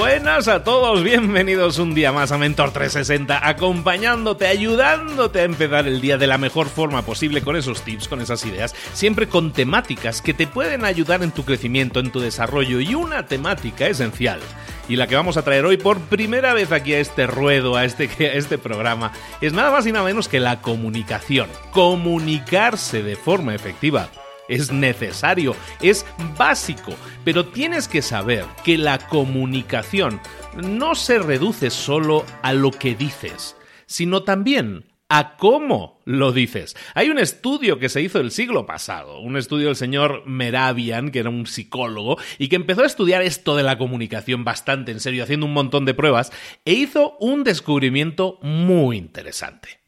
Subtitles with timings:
[0.00, 6.00] Buenas a todos, bienvenidos un día más a Mentor 360, acompañándote, ayudándote a empezar el
[6.00, 10.22] día de la mejor forma posible con esos tips, con esas ideas, siempre con temáticas
[10.22, 14.40] que te pueden ayudar en tu crecimiento, en tu desarrollo y una temática esencial.
[14.88, 17.84] Y la que vamos a traer hoy por primera vez aquí a este ruedo, a
[17.84, 19.12] este, a este programa,
[19.42, 21.50] es nada más y nada menos que la comunicación.
[21.72, 24.08] Comunicarse de forma efectiva
[24.50, 26.04] es necesario, es
[26.36, 26.92] básico,
[27.24, 30.20] pero tienes que saber que la comunicación
[30.62, 33.56] no se reduce solo a lo que dices,
[33.86, 36.76] sino también a cómo lo dices.
[36.94, 41.18] Hay un estudio que se hizo el siglo pasado, un estudio del señor Meravian, que
[41.18, 45.24] era un psicólogo, y que empezó a estudiar esto de la comunicación bastante en serio,
[45.24, 46.30] haciendo un montón de pruebas,
[46.64, 49.80] e hizo un descubrimiento muy interesante.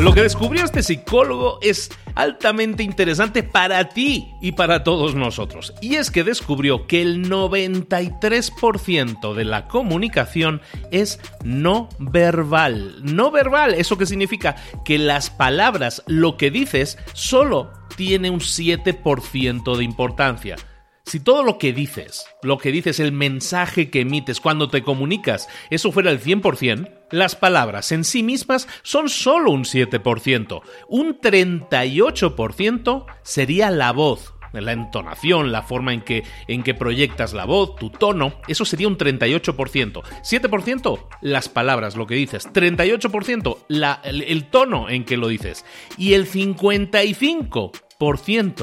[0.00, 5.74] Lo que descubrió este psicólogo es altamente interesante para ti y para todos nosotros.
[5.82, 12.94] Y es que descubrió que el 93% de la comunicación es no verbal.
[13.02, 14.56] No verbal, ¿eso qué significa?
[14.86, 20.56] Que las palabras, lo que dices, solo tiene un 7% de importancia.
[21.04, 25.46] Si todo lo que dices, lo que dices, el mensaje que emites cuando te comunicas,
[25.68, 30.62] eso fuera el 100%, las palabras en sí mismas son solo un 7%.
[30.88, 37.44] Un 38% sería la voz, la entonación, la forma en que, en que proyectas la
[37.44, 39.54] voz, tu tono, eso sería un 38%.
[39.54, 42.48] 7% las palabras, lo que dices.
[42.52, 45.64] 38% la, el, el tono en que lo dices.
[45.96, 47.70] Y el 55%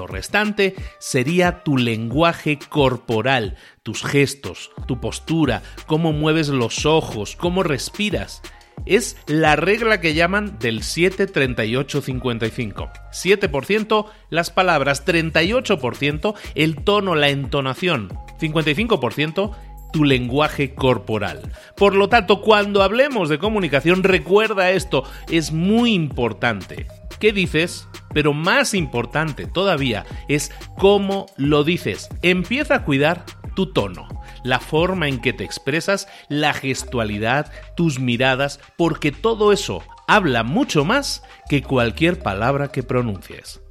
[0.08, 8.42] restante sería tu lenguaje corporal, tus gestos, tu postura, cómo mueves los ojos, cómo respiras.
[8.86, 12.92] Es la regla que llaman del 7-38-55.
[13.12, 19.56] 7% las palabras, 38% el tono, la entonación, 55%
[19.94, 21.54] tu lenguaje corporal.
[21.76, 26.88] Por lo tanto, cuando hablemos de comunicación, recuerda esto, es muy importante.
[27.20, 27.88] ¿Qué dices?
[28.14, 32.10] Pero más importante todavía es cómo lo dices.
[32.22, 33.26] Empieza a cuidar
[33.56, 34.08] tu tono,
[34.44, 40.86] la forma en que te expresas, la gestualidad, tus miradas, porque todo eso habla mucho
[40.86, 43.62] más que cualquier palabra que pronuncies.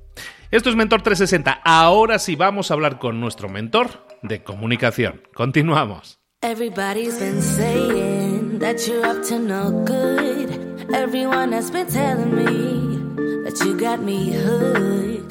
[0.50, 1.60] Esto es Mentor 360.
[1.64, 5.22] Ahora sí vamos a hablar con nuestro mentor de comunicación.
[5.34, 6.18] Continuamos.
[6.42, 10.94] Everybody's been saying that you're up to no good.
[10.94, 12.75] Everyone has been telling me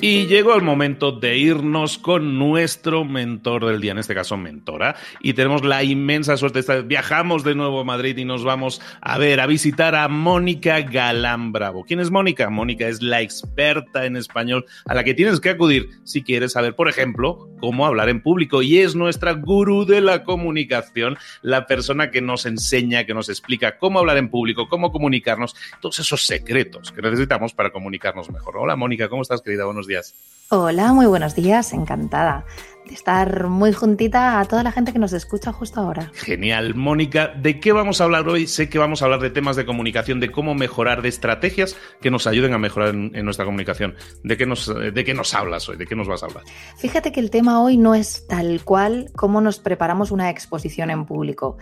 [0.01, 4.95] y llegó el momento de irnos con nuestro mentor del día, en este caso mentora,
[5.21, 9.17] y tenemos la inmensa suerte de viajamos de nuevo a Madrid y nos vamos a
[9.17, 11.85] ver, a visitar a Mónica Galán Bravo.
[11.85, 12.49] ¿Quién es Mónica?
[12.49, 16.75] Mónica es la experta en español a la que tienes que acudir si quieres saber,
[16.75, 22.11] por ejemplo, cómo hablar en público y es nuestra gurú de la comunicación, la persona
[22.11, 26.91] que nos enseña, que nos explica cómo hablar en público, cómo comunicarnos, todos esos secretos
[26.91, 28.54] que necesitamos para comunicar mejor.
[28.57, 29.65] Hola Mónica, ¿cómo estás querida?
[29.65, 30.15] Buenos días.
[30.49, 32.45] Hola, muy buenos días, encantada
[32.87, 36.11] de estar muy juntita a toda la gente que nos escucha justo ahora.
[36.13, 36.75] Genial.
[36.75, 38.47] Mónica, ¿de qué vamos a hablar hoy?
[38.47, 42.11] Sé que vamos a hablar de temas de comunicación, de cómo mejorar, de estrategias que
[42.11, 43.95] nos ayuden a mejorar en, nuestra comunicación.
[44.23, 45.77] ¿De qué, nos, ¿De qué nos hablas hoy?
[45.77, 46.43] ¿De qué nos vas a hablar?
[46.77, 51.05] Fíjate que el tema hoy no es tal cual como nos preparamos una exposición en
[51.05, 51.57] público.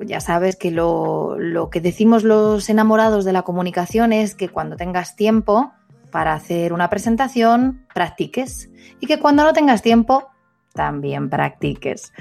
[0.00, 4.76] Ya sabes que lo, lo que decimos los enamorados de la comunicación es que cuando
[4.76, 5.72] tengas tiempo,
[6.14, 8.70] para hacer una presentación, practiques.
[9.00, 10.30] Y que cuando no tengas tiempo,
[10.72, 12.12] también practiques.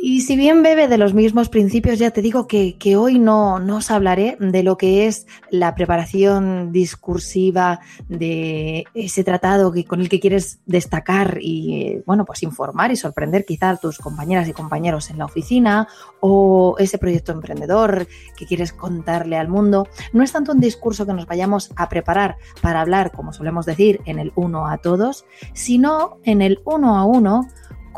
[0.00, 3.78] Y si bien bebe de los mismos principios, ya te digo que, hoy no, no,
[3.78, 10.08] os hablaré de lo que es la preparación discursiva de ese tratado que, con el
[10.08, 15.10] que quieres destacar y, bueno, pues informar y sorprender quizá a tus compañeras y compañeros
[15.10, 15.88] en la oficina
[16.20, 18.06] o ese proyecto emprendedor
[18.36, 19.88] que quieres contarle al mundo.
[20.12, 24.00] No es tanto un discurso que nos vayamos a preparar para hablar, como solemos decir,
[24.04, 25.24] en el uno a todos,
[25.54, 27.48] sino en el uno a uno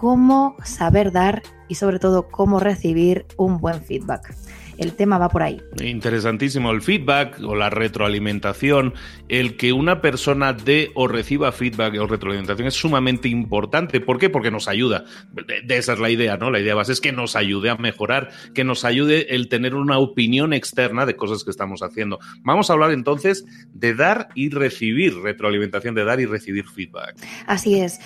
[0.00, 4.34] cómo saber dar y sobre todo cómo recibir un buen feedback
[4.80, 5.60] el tema va por ahí.
[5.78, 8.94] Interesantísimo el feedback o la retroalimentación.
[9.28, 14.00] El que una persona dé o reciba feedback o retroalimentación es sumamente importante.
[14.00, 14.30] ¿Por qué?
[14.30, 15.04] Porque nos ayuda.
[15.32, 16.50] De esa es la idea, ¿no?
[16.50, 19.98] La idea base es que nos ayude a mejorar, que nos ayude el tener una
[19.98, 22.18] opinión externa de cosas que estamos haciendo.
[22.42, 23.44] Vamos a hablar entonces
[23.74, 27.16] de dar y recibir retroalimentación, de dar y recibir feedback.
[27.46, 28.00] Así es.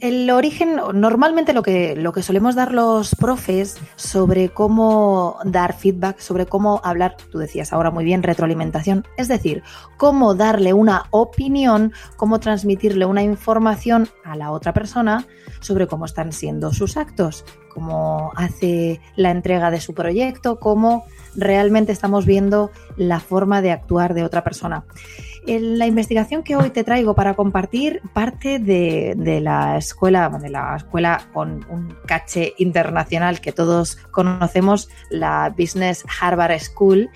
[0.00, 6.15] El origen, normalmente lo que, lo que solemos dar los profes sobre cómo dar feedback
[6.18, 9.62] sobre cómo hablar, tú decías ahora muy bien, retroalimentación, es decir,
[9.96, 15.26] cómo darle una opinión, cómo transmitirle una información a la otra persona
[15.60, 17.44] sobre cómo están siendo sus actos,
[17.76, 21.04] cómo hace la entrega de su proyecto, cómo
[21.34, 24.86] realmente estamos viendo la forma de actuar de otra persona.
[25.46, 30.74] La investigación que hoy te traigo para compartir parte de, de, la escuela, de la
[30.76, 37.10] escuela con un caché internacional que todos conocemos, la Business Harvard School,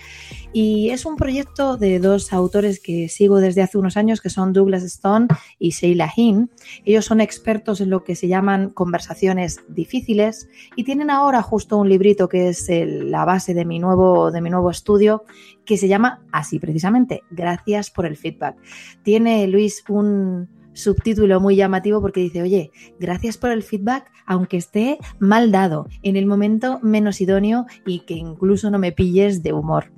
[0.52, 4.52] y es un proyecto de dos autores que sigo desde hace unos años, que son
[4.52, 6.50] Douglas Stone y Sheila Hinn.
[6.85, 11.88] Ellos son expertos en lo que se llaman conversaciones difíciles y tienen ahora justo un
[11.88, 15.25] librito que es la base de mi, nuevo, de mi nuevo estudio
[15.64, 18.57] que se llama así precisamente, Gracias por el feedback.
[19.02, 24.99] Tiene Luis un subtítulo muy llamativo porque dice, oye, gracias por el feedback, aunque esté
[25.19, 29.92] mal dado, en el momento menos idóneo y que incluso no me pilles de humor.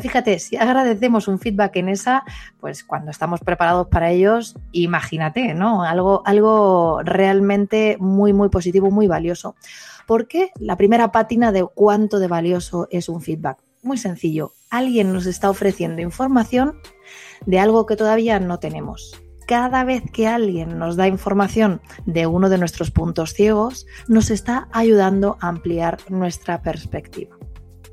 [0.00, 2.24] fíjate, si agradecemos un feedback en esa,
[2.60, 5.82] pues cuando estamos preparados para ellos, imagínate, ¿no?
[5.82, 9.54] Algo, algo realmente muy, muy positivo, muy valioso.
[10.06, 10.50] ¿Por qué?
[10.58, 13.58] La primera pátina de cuánto de valioso es un feedback.
[13.82, 16.78] Muy sencillo, alguien nos está ofreciendo información
[17.44, 22.48] de algo que todavía no tenemos cada vez que alguien nos da información de uno
[22.48, 27.35] de nuestros puntos ciegos, nos está ayudando a ampliar nuestra perspectiva.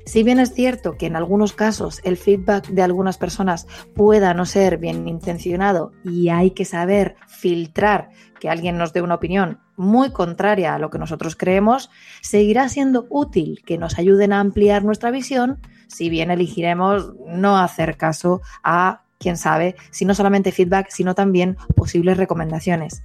[0.06, 4.44] Si bien es cierto que en algunos casos el feedback de algunas personas pueda no
[4.44, 10.12] ser bien intencionado y hay que saber filtrar que alguien nos dé una opinión muy
[10.12, 15.10] contraria a lo que nosotros creemos, seguirá siendo útil que nos ayuden a ampliar nuestra
[15.10, 21.14] visión si bien elegiremos no hacer caso a quién sabe, si no solamente feedback, sino
[21.14, 23.02] también posibles recomendaciones.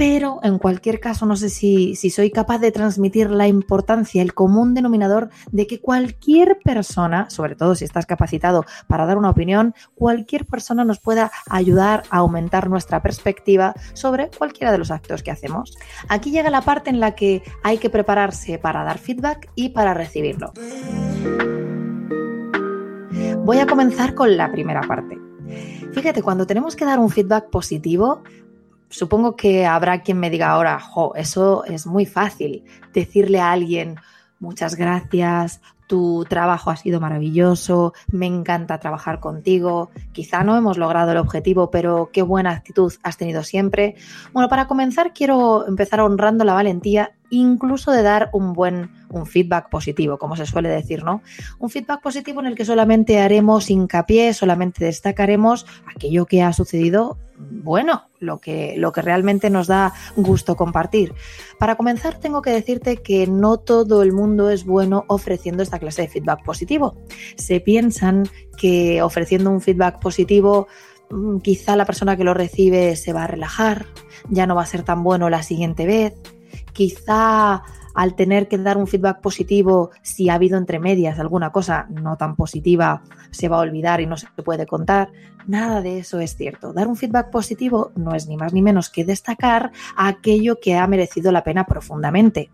[0.00, 4.32] Pero en cualquier caso, no sé si, si, soy capaz de transmitir la importancia, el
[4.32, 9.74] común denominador de que cualquier persona, sobre todo si estás capacitado para dar una opinión,
[9.94, 15.32] cualquier persona nos pueda ayudar a aumentar nuestra perspectiva sobre cualquiera de los actos que
[15.32, 15.76] hacemos.
[16.08, 19.92] Aquí llega la parte en la que hay que prepararse para dar feedback y para
[19.92, 20.54] recibirlo.
[23.44, 25.18] Voy a comenzar con la primera parte.
[25.92, 28.22] Fíjate, cuando tenemos que dar un feedback positivo,
[28.90, 33.96] supongo que habrá quien me diga ahora, jo, eso es muy fácil, decirle a alguien,
[34.40, 41.10] muchas gracias, tu trabajo ha sido maravilloso, me encanta trabajar contigo, quizá no hemos logrado
[41.12, 43.96] el objetivo, pero qué buena actitud has tenido siempre.
[44.32, 49.68] Bueno, para comenzar quiero empezar honrando la valentía incluso de dar un buen un feedback
[49.70, 51.22] positivo, como se suele decir, ¿no?
[51.58, 57.18] Un feedback positivo en el que solamente haremos hincapié, solamente destacaremos aquello que ha sucedido
[57.40, 61.14] bueno, lo que, lo que realmente nos da gusto compartir.
[61.58, 66.02] Para comenzar, tengo que decirte que no todo el mundo es bueno ofreciendo esta clase
[66.02, 66.96] de feedback positivo.
[67.36, 70.68] Se piensan que ofreciendo un feedback positivo
[71.10, 73.86] mm, quizá la persona que lo recibe se va a relajar,
[74.28, 76.14] ya no va a ser tan bueno la siguiente vez,
[76.72, 77.62] quizá
[77.94, 82.16] al tener que dar un feedback positivo, si ha habido entre medias alguna cosa no
[82.16, 85.10] tan positiva, se va a olvidar y no se puede contar.
[85.46, 86.72] Nada de eso es cierto.
[86.72, 90.86] Dar un feedback positivo no es ni más ni menos que destacar aquello que ha
[90.86, 92.50] merecido la pena profundamente.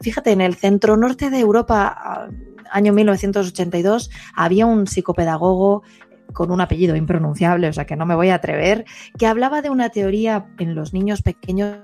[0.00, 2.28] Fíjate, en el centro norte de Europa,
[2.70, 5.82] año 1982, había un psicopedagogo
[6.32, 8.84] con un apellido impronunciable, o sea que no me voy a atrever,
[9.18, 11.78] que hablaba de una teoría en los niños pequeños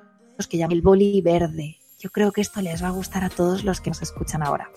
[0.45, 1.79] que llama el boli verde.
[1.99, 4.71] Yo creo que esto les va a gustar a todos los que nos escuchan ahora.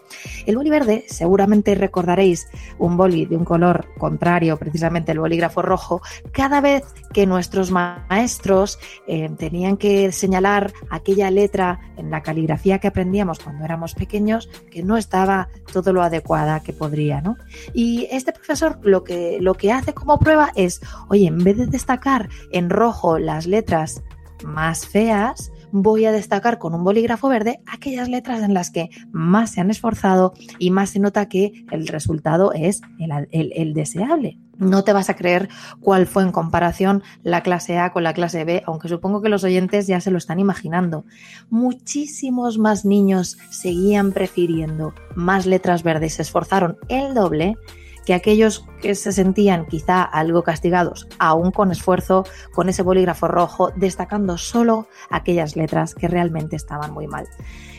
[0.46, 2.48] El boli verde, seguramente recordaréis
[2.78, 6.01] un boli de un color contrario, precisamente el bolígrafo rojo,
[6.32, 12.88] cada vez que nuestros maestros eh, tenían que señalar aquella letra en la caligrafía que
[12.88, 17.36] aprendíamos cuando éramos pequeños que no estaba todo lo adecuada que podría, ¿no?
[17.74, 21.68] Y este profesor lo que, lo que hace como prueba es, oye, en vez de
[21.68, 24.01] destacar en rojo las letras
[24.43, 29.51] más feas, voy a destacar con un bolígrafo verde aquellas letras en las que más
[29.51, 34.38] se han esforzado y más se nota que el resultado es el, deseable.
[34.58, 35.48] No te vas a creer
[35.79, 39.43] cuál fue en comparación la clase A con la clase B, aunque supongo que los
[39.43, 41.05] oyentes ya se lo están imaginando.
[41.50, 47.55] Muchísimos más niños seguían prefiriendo más letras verdes, se esforzaron el doble
[48.10, 52.25] que aquellos que se sentían quizá algo castigados, aún con esfuerzo,
[52.56, 57.28] con ese bolígrafo rojo, destacando solo aquellas letras que realmente estaban muy mal.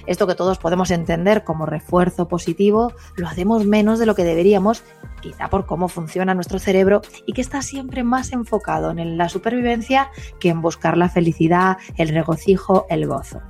[0.06, 4.84] Esto que todos podemos entender como refuerzo positivo, lo hacemos menos de lo que deberíamos,
[5.20, 10.12] quizá por cómo funciona nuestro cerebro y que está siempre más enfocado en la supervivencia
[10.38, 13.40] que en buscar la felicidad, el regocijo, el gozo.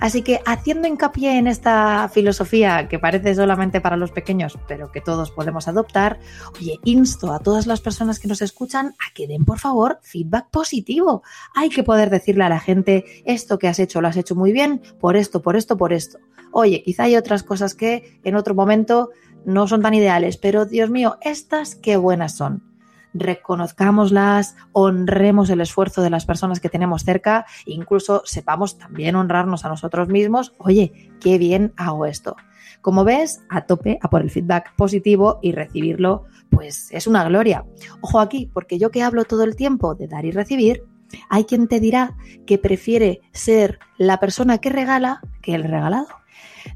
[0.00, 5.02] Así que haciendo hincapié en esta filosofía que parece solamente para los pequeños, pero que
[5.02, 6.18] todos podemos adoptar,
[6.58, 10.48] oye, insto a todas las personas que nos escuchan a que den, por favor, feedback
[10.50, 11.22] positivo.
[11.54, 14.52] Hay que poder decirle a la gente, esto que has hecho lo has hecho muy
[14.52, 16.18] bien, por esto, por esto, por esto.
[16.50, 19.10] Oye, quizá hay otras cosas que en otro momento
[19.44, 22.69] no son tan ideales, pero Dios mío, estas qué buenas son
[23.14, 29.68] reconozcámoslas, honremos el esfuerzo de las personas que tenemos cerca, incluso sepamos también honrarnos a
[29.68, 32.36] nosotros mismos, oye, qué bien hago esto.
[32.80, 37.64] Como ves, a tope, a por el feedback positivo y recibirlo, pues es una gloria.
[38.00, 40.84] Ojo aquí, porque yo que hablo todo el tiempo de dar y recibir,
[41.28, 46.06] hay quien te dirá que prefiere ser la persona que regala que el regalado.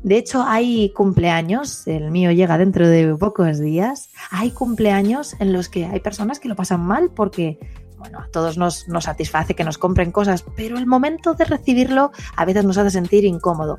[0.03, 5.69] De hecho, hay cumpleaños, el mío llega dentro de pocos días, hay cumpleaños en los
[5.69, 7.59] que hay personas que lo pasan mal porque
[7.99, 12.13] bueno, a todos nos, nos satisface que nos compren cosas, pero el momento de recibirlo
[12.37, 13.79] a veces nos hace sentir incómodo.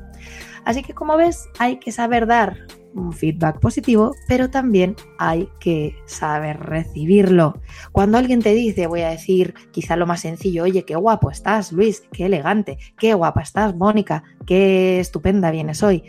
[0.64, 2.66] Así que como ves, hay que saber dar
[2.96, 7.60] un feedback positivo, pero también hay que saber recibirlo.
[7.92, 11.72] Cuando alguien te dice, voy a decir quizá lo más sencillo, oye, qué guapo estás,
[11.72, 16.04] Luis, qué elegante, qué guapa estás, Mónica, qué estupenda vienes hoy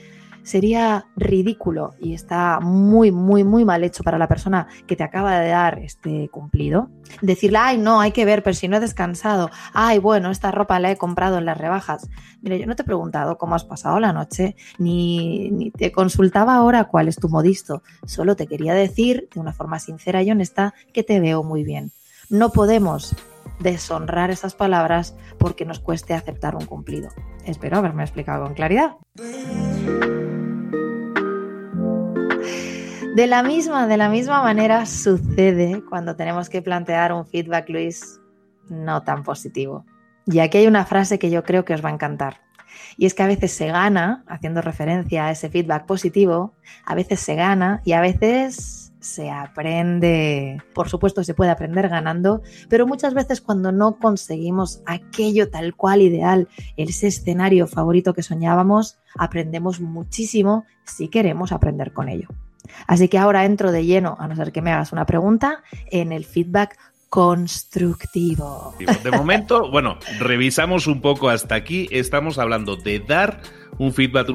[0.47, 5.37] sería ridículo y está muy, muy, muy mal hecho para la persona que te acaba
[5.39, 6.89] de dar este cumplido.
[7.21, 10.79] Decirle, ay, no, hay que ver, pero si no he descansado, ay, bueno, esta ropa
[10.79, 12.09] la he comprado en las rebajas.
[12.41, 16.85] Mira, yo no te he preguntado cómo has pasado la noche, ni, te consultaba ahora
[16.85, 21.03] cuál es tu modisto, solo te quería decir de una forma sincera y honesta que
[21.03, 21.91] te veo muy bien.
[22.29, 23.17] No podemos
[23.59, 27.09] deshonrar esas palabras porque nos cueste aceptar un cumplido.
[27.43, 28.95] Espero haberme explicado con claridad.
[33.17, 38.21] De la misma, de la misma manera sucede cuando tenemos que plantear un feedback, Luis,
[38.69, 39.87] no tan positivo.
[40.27, 42.41] Y aquí hay una frase que yo creo que os va a encantar.
[42.95, 46.53] Y es que a veces se gana, haciendo referencia a ese feedback positivo,
[46.85, 50.61] a veces se gana y a veces se aprende.
[50.75, 56.03] Por supuesto, se puede aprender ganando, pero muchas veces cuando no conseguimos aquello tal cual
[56.03, 62.27] ideal, ese escenario favorito que soñábamos, aprendemos muchísimo si queremos aprender con ello.
[62.87, 66.11] Así que ahora entro de lleno, a no ser que me hagas una pregunta, en
[66.11, 66.77] el feedback
[67.09, 68.75] constructivo.
[69.03, 71.87] De momento, bueno, revisamos un poco hasta aquí.
[71.91, 73.41] Estamos hablando de dar
[73.77, 74.29] un feedback,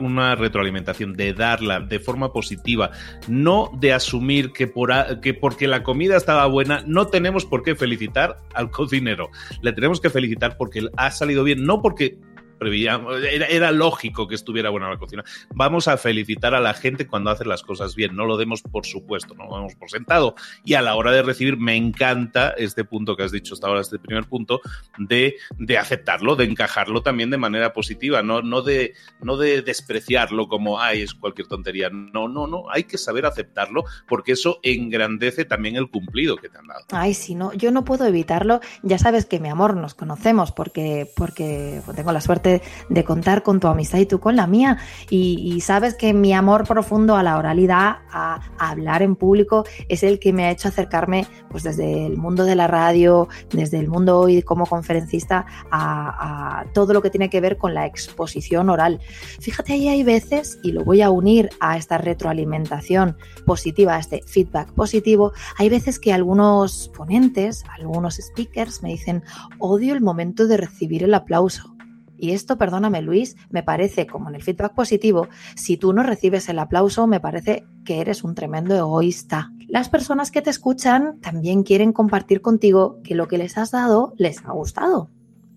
[0.00, 2.90] una, retroalimentación, de darla de forma positiva,
[3.28, 7.74] no de asumir que, por que porque la comida estaba buena no tenemos por qué
[7.74, 9.30] felicitar al cocinero.
[9.62, 12.18] Le tenemos que felicitar porque ha salido bien, no porque
[12.60, 15.24] era, lógico que estuviera buena la cocina.
[15.54, 18.86] Vamos a felicitar a la gente cuando hace las cosas bien, no lo demos por
[18.86, 20.34] supuesto, no lo demos por sentado.
[20.64, 23.80] Y a la hora de recibir, me encanta este punto que has dicho hasta ahora,
[23.80, 24.60] este primer punto,
[24.98, 30.48] de, de aceptarlo, de encajarlo también de manera positiva, no, no, de, no de despreciarlo
[30.48, 31.90] como, ay, es cualquier tontería.
[31.90, 36.58] No, no, no, hay que saber aceptarlo porque eso engrandece también el cumplido que te
[36.58, 36.84] han dado.
[36.90, 38.60] Ay, sí, no, yo no puedo evitarlo.
[38.82, 42.47] Ya sabes que mi amor nos conocemos porque, porque tengo la suerte
[42.88, 44.78] de, contar con tu amistad y tú con la mía.
[45.10, 50.18] Y, sabes que mi amor profundo a la oralidad, a, hablar en público, es el
[50.18, 54.18] que me ha hecho acercarme pues desde el mundo de la radio, desde el mundo
[54.18, 59.00] hoy como conferencista, a, todo lo que tiene que ver con la exposición oral.
[59.40, 64.22] Fíjate, ahí hay veces, y lo voy a unir a esta retroalimentación positiva, a este
[64.26, 69.22] feedback positivo, hay veces que algunos ponentes, algunos speakers me dicen,
[69.58, 71.77] odio el momento de recibir el aplauso.
[72.18, 76.48] Y esto, perdóname Luis, me parece, como en el feedback positivo, si tú no recibes
[76.48, 79.52] el aplauso, me parece que eres un tremendo egoísta.
[79.68, 84.14] Las personas que te escuchan también quieren compartir contigo que lo que les has dado
[84.16, 85.10] les ha gustado.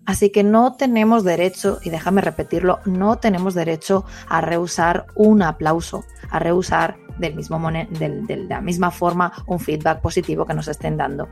[0.04, 6.04] Así que no tenemos derecho, y déjame repetirlo, no tenemos derecho a rehusar un aplauso,
[6.30, 11.28] a rehusar del mismo de la misma forma un feedback positivo que nos estén dando.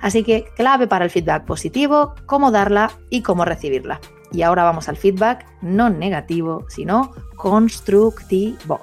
[0.00, 4.00] Así que clave para el feedback positivo, cómo darla y cómo recibirla.
[4.32, 8.80] Y ahora vamos al feedback no negativo, sino constructivo.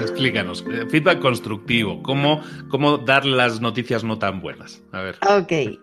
[0.00, 4.82] Explícanos, eh, feedback constructivo, ¿cómo, cómo dar las noticias no tan buenas?
[4.92, 5.18] A ver.
[5.28, 5.78] Ok.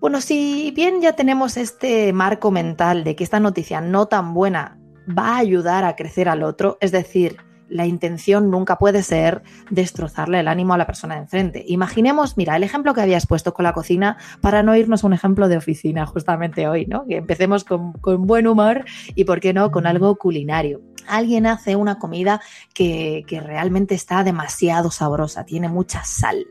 [0.00, 4.78] Bueno, si bien ya tenemos este marco mental de que esta noticia no tan buena
[5.08, 10.40] va a ayudar a crecer al otro, es decir, la intención nunca puede ser destrozarle
[10.40, 11.64] el ánimo a la persona de enfrente.
[11.66, 15.12] Imaginemos, mira, el ejemplo que habías puesto con la cocina para no irnos a un
[15.12, 17.06] ejemplo de oficina justamente hoy, ¿no?
[17.06, 17.92] Que empecemos con,
[18.26, 22.42] buen humor y, ¿por qué no?, con algo culinario alguien hace una comida
[22.74, 26.44] que, que, realmente está demasiado sabrosa, tiene mucha sal.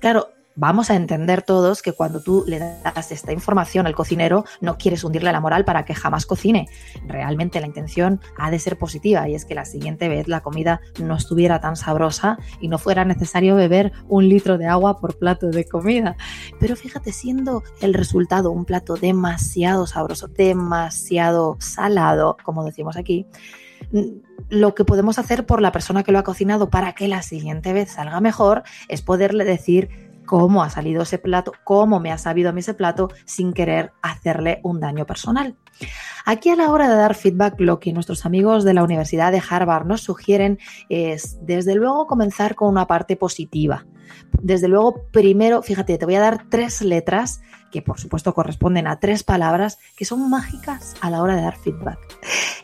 [0.00, 0.28] Claro,
[0.60, 5.02] vamos a entender todos que cuando tú le das esta información al cocinero, no quieres
[5.02, 6.68] hundirle la moral para que jamás cocine.
[7.06, 10.82] Realmente la intención ha de ser positiva y es que la siguiente vez la comida
[11.02, 15.48] no estuviera tan sabrosa y no fuera necesario beber un litro de agua por plato
[15.48, 16.16] de comida.
[16.60, 23.26] Pero fíjate, siendo el resultado un plato demasiado sabroso, demasiado salado, como decimos aquí,
[24.50, 27.72] lo que podemos hacer por la persona que lo ha cocinado para que la siguiente
[27.72, 32.50] vez salga mejor es poderle decir cómo ha salido ese plato, cómo me ha sabido
[32.50, 35.56] a mí ese plato sin querer hacerle un daño personal.
[36.24, 39.42] Aquí a la hora de dar feedback, lo que nuestros amigos de la Universidad de
[39.50, 43.86] Harvard nos sugieren es, desde luego, comenzar con una parte positiva.
[44.40, 47.40] Desde luego, primero, fíjate, te voy a dar tres letras
[47.72, 51.56] que por supuesto corresponden a tres palabras que son mágicas a la hora de dar
[51.56, 51.98] feedback.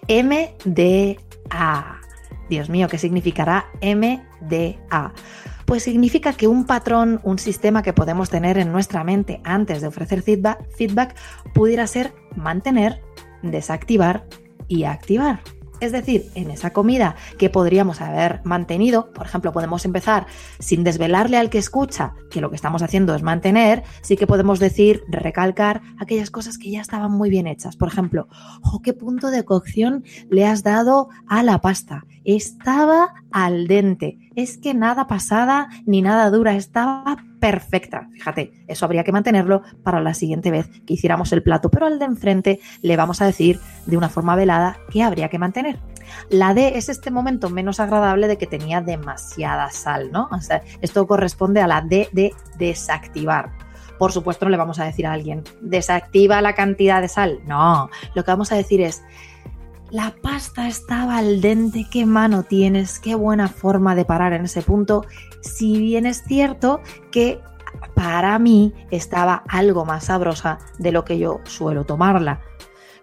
[0.06, 1.18] M, D,
[1.50, 1.96] A.
[2.48, 5.12] Dios mío, ¿qué significará M, D, A?
[5.66, 9.88] Pues significa que un patrón, un sistema que podemos tener en nuestra mente antes de
[9.88, 11.16] ofrecer feedback, feedback
[11.54, 13.02] pudiera ser mantener,
[13.42, 14.26] desactivar
[14.68, 15.40] y activar.
[15.80, 20.26] Es decir, en esa comida que podríamos haber mantenido, por ejemplo, podemos empezar
[20.58, 24.58] sin desvelarle al que escucha que lo que estamos haciendo es mantener, sí que podemos
[24.58, 27.76] decir, recalcar aquellas cosas que ya estaban muy bien hechas.
[27.76, 28.28] Por ejemplo,
[28.82, 32.06] ¿qué punto de cocción le has dado a la pasta?
[32.24, 34.25] Estaba al dente.
[34.36, 38.08] Es que nada pasada ni nada dura, estaba perfecta.
[38.12, 41.98] Fíjate, eso habría que mantenerlo para la siguiente vez que hiciéramos el plato, pero al
[41.98, 45.78] de enfrente le vamos a decir de una forma velada que habría que mantener.
[46.28, 50.28] La D es este momento menos agradable de que tenía demasiada sal, ¿no?
[50.30, 53.52] O sea, esto corresponde a la D de desactivar.
[53.98, 57.40] Por supuesto, no le vamos a decir a alguien, desactiva la cantidad de sal.
[57.46, 59.02] No, lo que vamos a decir es,
[59.90, 64.62] la pasta estaba al dente, qué mano tienes, qué buena forma de parar en ese
[64.62, 65.04] punto.
[65.40, 67.40] Si bien es cierto que
[67.94, 72.40] para mí estaba algo más sabrosa de lo que yo suelo tomarla.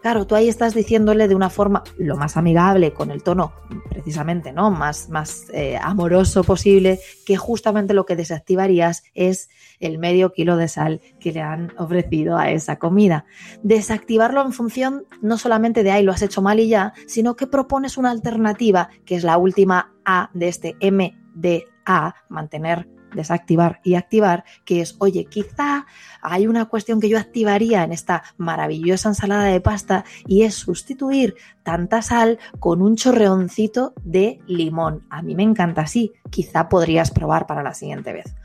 [0.01, 3.53] Claro, tú ahí estás diciéndole de una forma lo más amigable, con el tono
[3.87, 4.69] precisamente, ¿no?
[4.69, 9.49] Más, más eh, amoroso posible, que justamente lo que desactivarías es
[9.87, 13.25] el medio kilo de sal que le han ofrecido a esa comida.
[13.63, 17.47] Desactivarlo en función no solamente de ahí lo has hecho mal y ya, sino que
[17.47, 24.43] propones una alternativa, que es la última A de este MDA, mantener desactivar y activar,
[24.65, 25.85] que es, oye, quizá
[26.21, 31.35] hay una cuestión que yo activaría en esta maravillosa ensalada de pasta y es sustituir
[31.63, 35.05] tanta sal con un chorreoncito de limón.
[35.09, 38.35] A mí me encanta así, quizá podrías probar para la siguiente vez.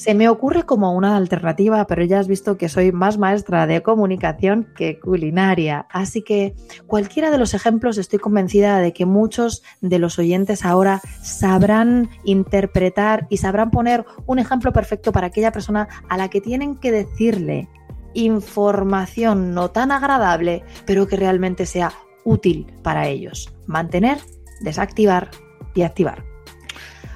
[0.00, 3.82] Se me ocurre como una alternativa, pero ya has visto que soy más maestra de
[3.82, 5.86] comunicación que culinaria.
[5.90, 6.54] Así que
[6.86, 13.26] cualquiera de los ejemplos estoy convencida de que muchos de los oyentes ahora sabrán interpretar
[13.28, 17.68] y sabrán poner un ejemplo perfecto para aquella persona a la que tienen que decirle
[18.14, 21.92] información no tan agradable, pero que realmente sea
[22.24, 23.52] útil para ellos.
[23.66, 24.16] Mantener,
[24.62, 25.30] desactivar
[25.74, 26.29] y activar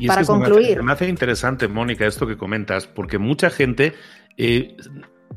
[0.07, 0.83] para concluir.
[0.83, 3.95] Me hace, interesante, Mónica, esto que comentas, porque mucha gente
[4.37, 4.77] eh,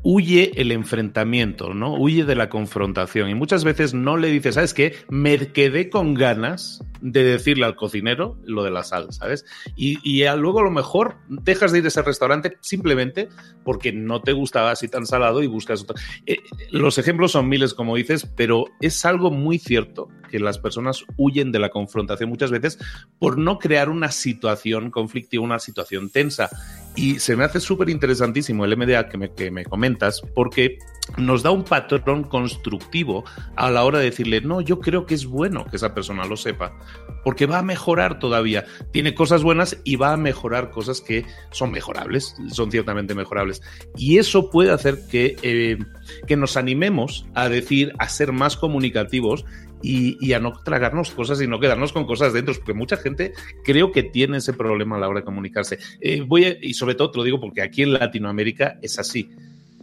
[0.02, 1.94] huye el enfrentamiento, ¿no?
[1.94, 3.28] Huye de la confrontación.
[3.30, 4.96] Y muchas veces no le dices, ¿sabes qué?
[5.08, 9.44] Me quedé con ganas de decirle al cocinero lo de la sal, ¿sabes?
[9.76, 13.28] Y, luego a lo mejor dejas de ir a ese restaurante simplemente
[13.64, 15.96] porque no te gustaba así tan salado y buscas otro.
[16.26, 16.38] Eh,
[16.70, 21.52] los ejemplos son miles, como dices, pero es algo muy cierto que las personas huyen
[21.52, 22.78] de la confrontación muchas veces
[23.18, 26.50] por no crear una situación conflictiva, una situación tensa.
[26.96, 30.78] Y se me hace súper interesantísimo el MDA que me, que me comentas porque
[31.16, 33.24] nos da un patrón constructivo
[33.56, 36.36] a la hora de decirle, no, yo creo que es bueno que esa persona lo
[36.36, 36.76] sepa,
[37.24, 38.66] porque va a mejorar todavía.
[38.92, 43.62] Tiene cosas buenas y va a mejorar cosas que son mejorables, son ciertamente mejorables.
[43.96, 45.78] Y eso puede hacer que, eh,
[46.26, 49.46] que nos animemos a decir, a ser más comunicativos
[49.80, 53.32] y, a no tragarnos cosas y no quedarnos con cosas dentro, porque mucha gente
[53.64, 55.78] creo que tiene ese problema a la hora de comunicarse.
[56.00, 59.30] Eh, voy y sobre todo te lo digo porque aquí en Latinoamérica es así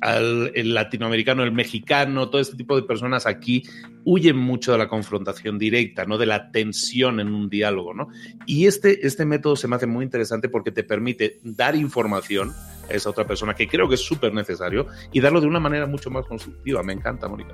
[0.02, 3.64] el latinoamericano, el mexicano, todo este tipo de personas aquí
[4.04, 6.18] huyen mucho de la confrontación directa, ¿no?
[6.18, 8.08] De la tensión en un diálogo, ¿no?
[8.46, 12.54] Y este, este método se me hace muy interesante porque te permite dar información
[12.90, 15.88] a esa otra persona, que creo que es súper necesario, y darlo de una manera
[15.88, 16.84] mucho más constructiva.
[16.84, 17.54] Me encanta, Mónica.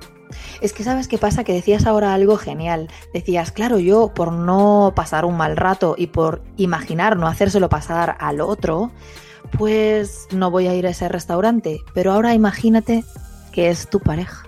[0.60, 2.88] Es que sabes qué pasa, que decías ahora algo genial.
[3.14, 8.16] Decías, claro, yo por no pasar un mal rato y por imaginar no hacérselo pasar
[8.20, 8.92] al otro,
[9.58, 11.80] pues no voy a ir a ese restaurante.
[11.94, 13.04] Pero ahora imagínate
[13.52, 14.44] que es tu pareja.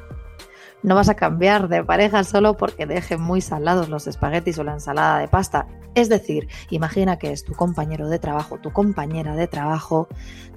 [0.83, 4.75] No vas a cambiar de pareja solo porque dejen muy salados los espaguetis o la
[4.75, 5.67] ensalada de pasta.
[5.95, 10.09] Es decir, imagina que es tu compañero de trabajo, tu compañera de trabajo,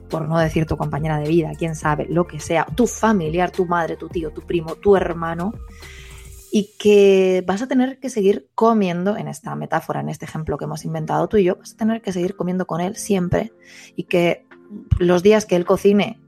[0.09, 3.65] por no decir tu compañera de vida, quién sabe, lo que sea, tu familiar, tu
[3.65, 5.53] madre, tu tío, tu primo, tu hermano,
[6.51, 10.65] y que vas a tener que seguir comiendo, en esta metáfora, en este ejemplo que
[10.65, 13.51] hemos inventado tú y yo, vas a tener que seguir comiendo con él siempre
[13.95, 14.45] y que
[14.99, 16.19] los días que él cocine,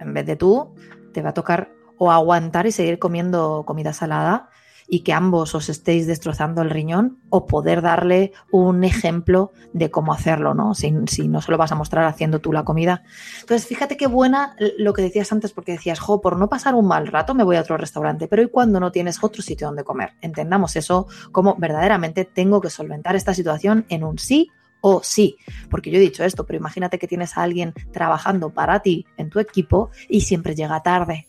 [0.00, 0.74] en vez de tú,
[1.12, 4.50] te va a tocar o aguantar y seguir comiendo comida salada
[4.88, 10.12] y que ambos os estéis destrozando el riñón o poder darle un ejemplo de cómo
[10.12, 10.74] hacerlo, ¿no?
[10.74, 13.02] Si, si, no se lo vas a mostrar haciendo tú la comida.
[13.40, 16.86] Entonces, fíjate qué buena lo que decías antes, porque decías, jo, por no pasar un
[16.86, 19.84] mal rato me voy a otro restaurante, pero ¿y cuando no tienes otro sitio donde
[19.84, 20.12] comer?
[20.20, 25.38] Entendamos eso como verdaderamente tengo que solventar esta situación en un sí o sí,
[25.70, 29.30] porque yo he dicho esto, pero imagínate que tienes a alguien trabajando para ti en
[29.30, 31.26] tu equipo y siempre llega tarde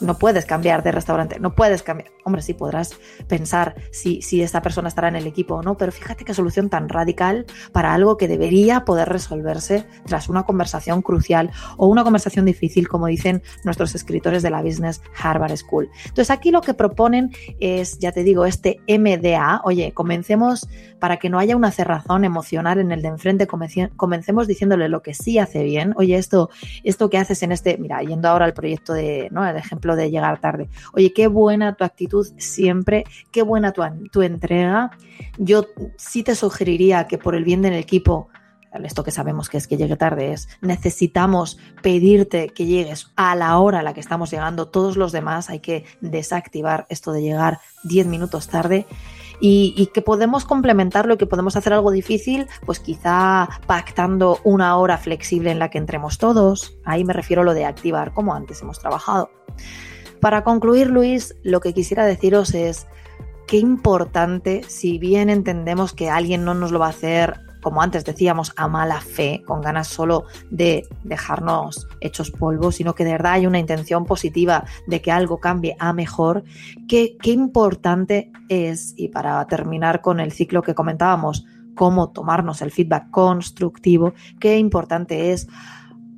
[0.00, 2.10] no puedes cambiar de restaurante, no puedes cambiar.
[2.24, 5.92] Hombre, sí podrás pensar si, si esta persona estará en el equipo o no, pero
[5.92, 11.50] fíjate qué solución tan radical para algo que debería poder resolverse tras una conversación crucial
[11.76, 15.88] o una conversación difícil, como dicen nuestros escritores de la Business Harvard School.
[16.04, 17.30] Entonces aquí lo que proponen
[17.60, 22.78] es, ya te digo, este MDA, oye, comencemos para que no haya una cerrazón emocional
[22.78, 26.50] en el de enfrente, comencemos diciéndole lo que sí hace bien, oye, esto,
[26.84, 29.26] esto que haces en este, mira, yendo ahora al proyecto de.
[29.26, 30.68] El ejemplo de llegar tarde.
[30.94, 34.90] Oye, qué buena tu actitud siempre, qué buena tu, tu entrega.
[35.38, 38.28] Yo sí te sugeriría que por el bien del equipo,
[38.84, 43.58] esto que sabemos que es que llegue tarde, es necesitamos pedirte que llegues a la
[43.58, 44.68] hora a la que estamos llegando.
[44.68, 48.86] Todos los demás hay que desactivar esto de llegar 10 minutos tarde.
[49.40, 54.98] Y, que podemos complementarlo y que podemos hacer algo difícil, pues quizá pactando una hora
[54.98, 56.76] flexible en la que entremos todos.
[56.84, 59.30] Ahí me refiero a lo de activar, como antes hemos trabajado.
[60.20, 62.86] Para concluir, Luis, lo que quisiera deciros es
[63.46, 68.04] qué importante, si bien entendemos que alguien no nos lo va a hacer, como antes
[68.04, 73.32] decíamos, a mala fe, con ganas solo de dejarnos hechos polvo, sino que de verdad
[73.32, 76.44] hay una intención positiva de que algo cambie a mejor,
[76.86, 82.70] qué, qué importante es, y para terminar con el ciclo que comentábamos, cómo tomarnos el
[82.70, 85.48] feedback constructivo, qué importante es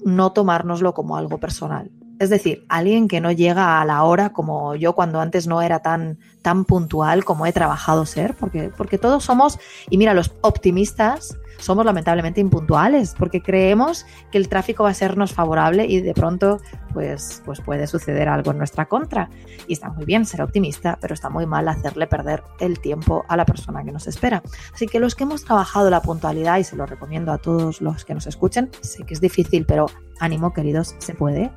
[0.04, 1.90] no tomárnoslo como algo personal.
[2.18, 5.80] Es decir, alguien que no llega a la hora como yo cuando antes no era
[5.80, 11.36] tan, tan puntual como he trabajado ser, porque, porque todos somos, y mira, los optimistas
[11.58, 16.60] somos lamentablemente impuntuales, porque creemos que el tráfico va a sernos favorable y de pronto
[16.92, 19.28] pues, pues puede suceder algo en nuestra contra.
[19.66, 23.36] Y está muy bien ser optimista, pero está muy mal hacerle perder el tiempo a
[23.36, 24.42] la persona que nos espera.
[24.72, 28.04] Así que los que hemos trabajado la puntualidad, y se lo recomiendo a todos los
[28.04, 29.86] que nos escuchen, sé que es difícil, pero
[30.20, 31.50] ánimo queridos, se puede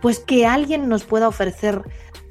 [0.00, 1.82] pues que alguien nos pueda ofrecer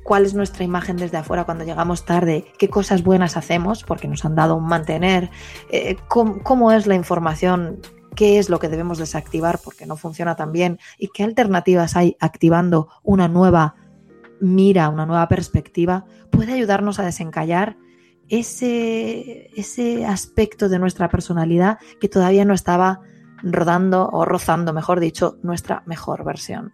[0.08, 4.23] cuál es nuestra imagen desde afuera cuando llegamos tarde, qué cosas buenas hacemos, porque nos
[4.23, 5.30] han dado un mantener,
[5.69, 7.82] eh, cómo, es la información,
[8.15, 12.15] qué es lo que debemos desactivar porque no funciona tan bien y qué alternativas hay
[12.21, 13.75] activando una nueva
[14.39, 17.75] mira, una nueva perspectiva, puede ayudarnos a desencallar
[18.30, 23.01] ese, ese aspecto de nuestra personalidad que todavía no estaba
[23.43, 26.73] rodando o rozando, mejor dicho, nuestra mejor versión.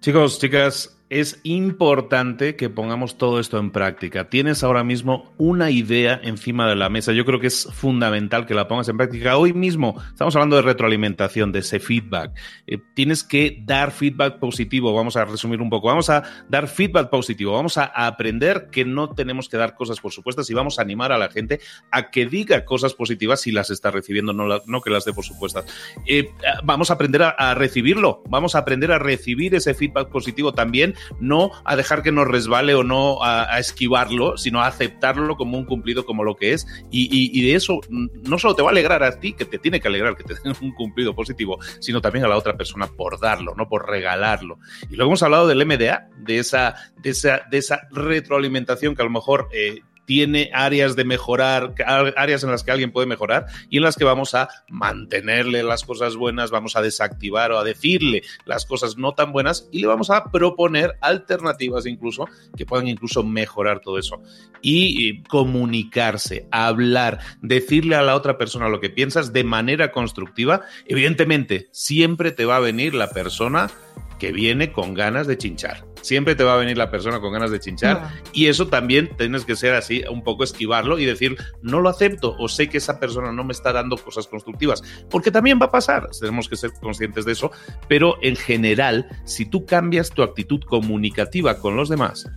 [0.00, 4.28] Chicos, chicas, es importante que pongamos todo esto en práctica.
[4.28, 7.12] Tienes ahora mismo una idea encima de la mesa.
[7.12, 9.36] Yo creo que es fundamental que la pongas en práctica.
[9.36, 12.36] Hoy mismo estamos hablando de retroalimentación, de ese feedback.
[12.66, 14.92] Eh, tienes que dar feedback positivo.
[14.94, 15.86] Vamos a resumir un poco.
[15.86, 17.52] Vamos a dar feedback positivo.
[17.52, 21.12] Vamos a, aprender que no tenemos que dar cosas por supuestas y vamos a animar
[21.12, 25.04] a la gente a que diga cosas positivas si las está recibiendo, no, que las
[25.04, 25.64] dé por supuestas.
[26.06, 26.30] Eh,
[26.64, 28.22] vamos a aprender a, a recibirlo.
[28.28, 32.74] Vamos a aprender a recibir ese feedback positivo también no a dejar que nos resbale
[32.74, 36.66] o no a, esquivarlo, sino a aceptarlo como un cumplido, como lo que es.
[36.90, 39.88] Y, de eso no solo te va a alegrar a ti, que te tiene que
[39.88, 43.54] alegrar que te den un cumplido positivo, sino también a la otra persona por darlo,
[43.56, 44.58] no por regalarlo.
[44.90, 49.04] Y luego hemos hablado del MDA, de esa, de esa, de esa retroalimentación que a
[49.04, 51.74] lo mejor eh, tiene áreas de mejorar,
[52.16, 55.84] áreas en las que alguien puede mejorar y en las que vamos a mantenerle las
[55.84, 59.88] cosas buenas, vamos a desactivar o a decirle las cosas no tan buenas y le
[59.88, 64.22] vamos a proponer alternativas incluso que puedan incluso mejorar todo eso.
[64.62, 71.68] Y comunicarse, hablar, decirle a la otra persona lo que piensas de manera constructiva, evidentemente
[71.72, 73.70] siempre te va a venir la persona
[74.18, 75.86] que viene con ganas de chinchar.
[76.02, 79.44] Siempre te va a venir la persona con ganas de chinchar y eso también tienes
[79.44, 83.00] que ser así, un poco esquivarlo y decir, no lo acepto o sé que esa
[83.00, 86.70] persona no me está dando cosas constructivas, porque también va a pasar, tenemos que ser
[86.80, 87.50] conscientes de eso,
[87.88, 92.28] pero en general, si tú cambias tu actitud comunicativa con los demás,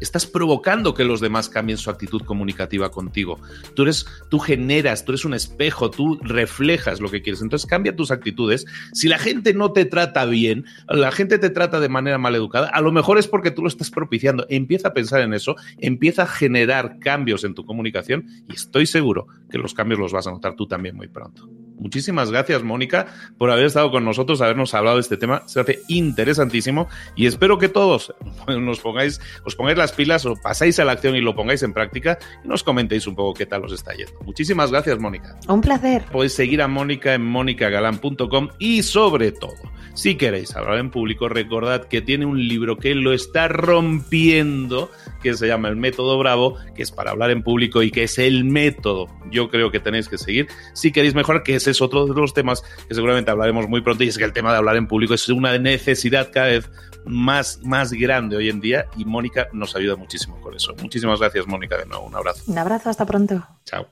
[0.00, 3.38] estás provocando que los demás cambien su actitud comunicativa contigo.
[3.74, 7.42] Tú eres, tú generas, tú eres un espejo, tú reflejas lo que quieres.
[7.42, 8.66] Entonces cambia tus actitudes.
[8.92, 12.68] Si la gente no te trata bien, la gente te trata de manera mal educada,
[12.68, 14.46] a lo mejor es porque tú lo estás propiciando.
[14.48, 19.26] Empieza a pensar en eso, empieza a generar cambios en tu comunicación y estoy seguro
[19.50, 21.48] que los cambios los vas a notar tú también muy pronto.
[21.86, 23.06] Muchísimas gracias, Mónica,
[23.38, 25.46] por haber estado con nosotros, habernos hablado de este tema.
[25.46, 28.12] Se hace interesantísimo y espero que todos
[28.48, 31.72] nos pongáis, os pongáis las pilas o pasáis a la acción y lo pongáis en
[31.72, 34.18] práctica y nos comentéis un poco qué tal os está yendo.
[34.24, 35.38] Muchísimas gracias, Mónica.
[35.46, 36.02] Un placer.
[36.10, 39.54] Podéis seguir a Mónica en monicagalan.com y sobre todo,
[39.94, 44.90] si queréis hablar en público, recordad que tiene un libro que lo está rompiendo,
[45.22, 48.18] que se llama El Método Bravo, que es para hablar en público y que es
[48.18, 49.06] el método.
[49.30, 50.48] Yo creo que tenéis que seguir.
[50.74, 54.02] Si queréis mejorar, que ese es otro de los temas que seguramente hablaremos muy pronto
[54.02, 56.70] y es que el tema de hablar en público es una necesidad cada vez
[57.04, 60.74] más, más grande hoy en día y Mónica nos ayuda muchísimo con eso.
[60.82, 62.06] Muchísimas gracias, Mónica, de nuevo.
[62.06, 62.42] Un abrazo.
[62.46, 63.46] Un abrazo, hasta pronto.
[63.64, 63.86] Chao.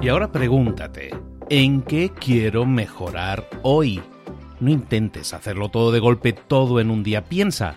[0.00, 1.10] Y ahora pregúntate,
[1.50, 4.00] ¿en qué quiero mejorar hoy?
[4.60, 7.24] No intentes hacerlo todo de golpe, todo en un día.
[7.24, 7.76] Piensa,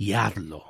[0.00, 0.69] y hazlo.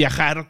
[0.00, 0.48] viajar